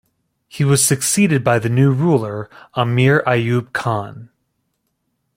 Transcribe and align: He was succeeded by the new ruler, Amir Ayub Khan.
He 0.47 0.63
was 0.63 0.83
succeeded 0.83 1.43
by 1.43 1.59
the 1.59 1.69
new 1.69 1.91
ruler, 1.93 2.49
Amir 2.73 3.21
Ayub 3.27 3.71
Khan. 3.71 4.31